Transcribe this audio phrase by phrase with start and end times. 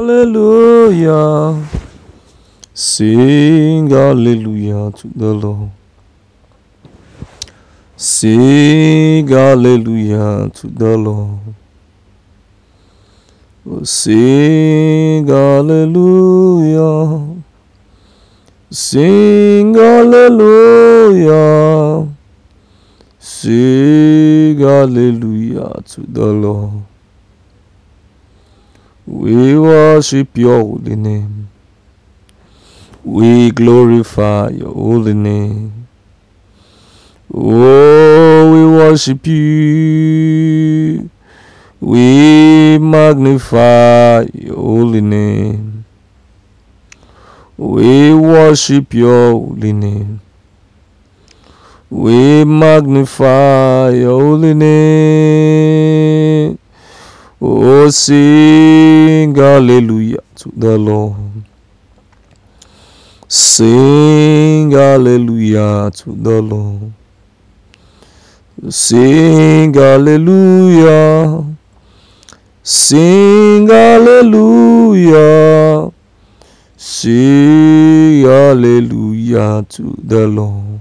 [0.00, 1.60] hallelujah.
[2.72, 5.70] Sing hallelujah to the Lord.
[7.96, 11.54] Sing hallelujah to the Lord.
[13.68, 15.82] Oh, sing hallelujah.
[18.70, 21.28] Sing hallelujah.
[23.18, 26.89] Sing hallelujah to the Lord.
[29.10, 31.48] We worship your holy name.
[33.02, 35.88] We glorify your holy name.
[37.34, 41.10] Oh, we worship you.
[41.80, 45.84] We magnify your holy name.
[47.56, 50.20] We worship your holy name.
[51.90, 56.39] We magnify your holy name.
[57.42, 61.16] Oh, sing hallelujah to the Lord.
[63.26, 66.92] Sing hallelujah to the Lord.
[68.68, 71.46] Sing hallelujah.
[72.62, 75.22] Sing hallelujah.
[76.76, 80.80] Sing hallelujah to the Lord.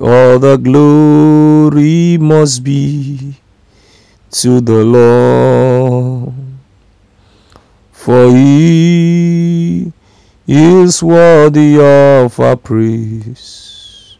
[0.00, 3.36] All the glory must be
[4.30, 6.34] to the Lord,
[7.92, 9.92] for he
[10.46, 14.16] is worthy of our praise.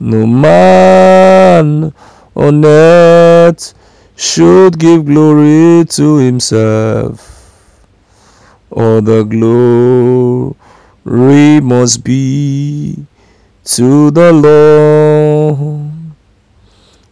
[0.00, 1.92] No man
[2.34, 3.74] on earth
[4.16, 7.32] should give glory to himself.
[8.72, 10.54] or the glory
[11.60, 13.04] must be
[13.64, 15.92] to the Lord.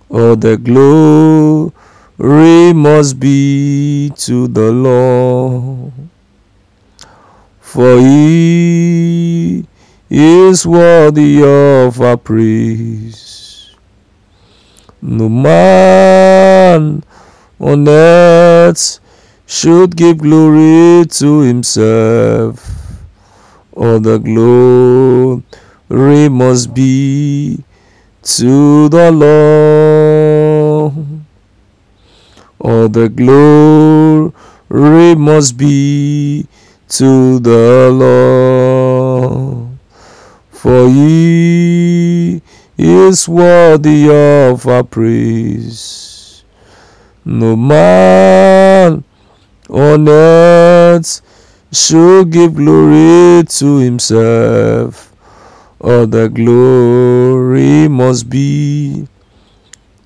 [0.08, 1.70] or the glory
[2.18, 5.92] must be to the Lord.
[7.60, 9.64] For he
[10.08, 13.74] is worthy of our praise.
[15.00, 17.02] No man
[17.58, 19.00] on earth
[19.46, 22.66] should give glory to himself.
[23.72, 25.42] All the glory
[26.28, 27.64] must be
[28.22, 30.09] to the Lord.
[32.60, 36.46] All the glory must be
[36.88, 39.78] to the Lord.
[40.50, 42.42] For he
[42.76, 46.44] is worthy of our praise.
[47.24, 49.04] No man
[49.70, 51.22] on earth
[51.72, 55.14] should give glory to himself.
[55.80, 59.08] All the glory must be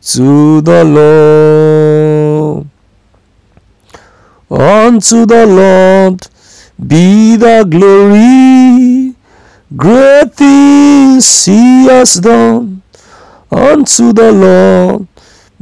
[0.02, 2.03] to the Lord.
[4.50, 6.26] Unto the Lord
[6.86, 9.14] be the glory,
[9.76, 12.82] great things he has done.
[13.50, 15.08] Unto the Lord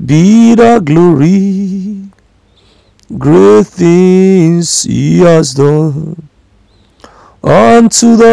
[0.04, 2.08] be the glory,
[3.18, 6.28] great things he has done.
[7.42, 8.30] Unto the